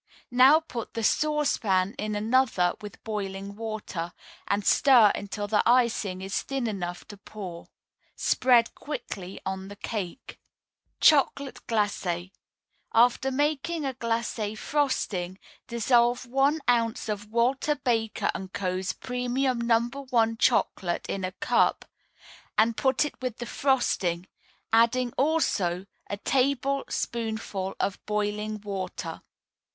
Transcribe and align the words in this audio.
Now 0.31 0.59
put 0.61 0.95
the 0.95 1.03
saucepan 1.03 1.93
in 1.99 2.15
another 2.15 2.73
with 2.81 3.03
boiling 3.03 3.55
water, 3.55 4.13
and 4.47 4.65
stir 4.65 5.11
until 5.13 5.45
the 5.47 5.61
icing 5.63 6.23
is 6.23 6.41
thin 6.41 6.65
enough 6.65 7.07
to 7.09 7.17
pour. 7.17 7.67
Spread 8.15 8.73
quickly 8.73 9.39
on 9.45 9.67
the 9.67 9.75
cake. 9.75 10.39
CHOCOLATE 11.01 11.67
GLACÉ 11.67 12.31
After 12.91 13.29
making 13.29 13.85
a 13.85 13.93
glacé 13.93 14.57
frosting, 14.57 15.37
dissolve 15.67 16.25
one 16.25 16.61
ounce 16.67 17.07
of 17.07 17.29
Walter 17.29 17.75
Baker 17.75 18.31
& 18.47 18.53
Co.'s 18.53 18.93
Premium 18.93 19.61
No. 19.61 19.81
1 19.87 20.37
Chocolate 20.37 21.05
in 21.11 21.23
a 21.23 21.31
cup, 21.33 21.85
and 22.57 22.75
put 22.75 23.05
it 23.05 23.21
with 23.21 23.37
the 23.37 23.45
frosting, 23.45 24.25
adding 24.73 25.13
also 25.15 25.85
a 26.09 26.17
tablespoonful 26.17 27.75
of 27.79 28.03
boiling 28.07 28.59
water. 28.61 29.21